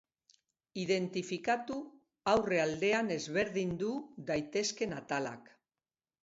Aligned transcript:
Identifikatu 0.83 1.77
aurre 2.33 2.61
aldean 2.63 3.13
ezberdindu 3.17 3.91
daitezken 4.31 4.97
atalak 5.03 5.55